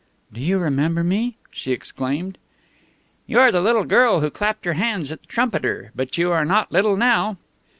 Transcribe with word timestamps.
"Do 0.33 0.41
you 0.41 0.57
remember 0.57 1.03
me?" 1.03 1.37
she 1.51 1.71
exclaimed. 1.73 2.39
"You 3.27 3.37
are 3.39 3.51
the 3.51 3.61
little 3.61 3.85
girl 3.85 4.21
who 4.21 4.31
clapped 4.31 4.65
her 4.65 4.73
hands 4.73 5.11
at 5.11 5.21
the 5.21 5.27
trumpeter, 5.27 5.91
but 5.95 6.17
you 6.17 6.31
are 6.31 6.43
not 6.43 6.71
little 6.71 6.97
now." 6.97 7.37